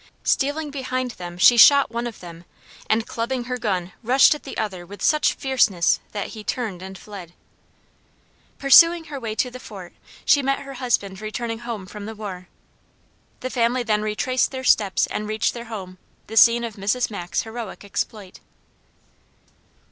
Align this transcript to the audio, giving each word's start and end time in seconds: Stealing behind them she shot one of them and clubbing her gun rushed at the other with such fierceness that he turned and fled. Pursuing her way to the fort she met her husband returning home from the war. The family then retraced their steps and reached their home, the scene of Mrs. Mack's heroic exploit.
Stealing 0.23 0.71
behind 0.71 1.11
them 1.11 1.37
she 1.37 1.57
shot 1.57 1.91
one 1.91 2.07
of 2.07 2.21
them 2.21 2.43
and 2.89 3.05
clubbing 3.05 3.43
her 3.43 3.59
gun 3.59 3.91
rushed 4.01 4.33
at 4.33 4.41
the 4.41 4.57
other 4.57 4.83
with 4.83 4.99
such 4.99 5.35
fierceness 5.35 5.99
that 6.11 6.29
he 6.29 6.43
turned 6.43 6.81
and 6.81 6.97
fled. 6.97 7.33
Pursuing 8.57 9.03
her 9.03 9.19
way 9.19 9.35
to 9.35 9.51
the 9.51 9.59
fort 9.59 9.93
she 10.25 10.41
met 10.41 10.61
her 10.61 10.73
husband 10.73 11.21
returning 11.21 11.59
home 11.59 11.85
from 11.85 12.07
the 12.07 12.15
war. 12.15 12.47
The 13.41 13.51
family 13.51 13.83
then 13.83 14.01
retraced 14.01 14.49
their 14.49 14.63
steps 14.63 15.05
and 15.05 15.27
reached 15.27 15.53
their 15.53 15.65
home, 15.65 15.99
the 16.25 16.35
scene 16.35 16.63
of 16.63 16.77
Mrs. 16.77 17.11
Mack's 17.11 17.43
heroic 17.43 17.85
exploit. 17.85 18.39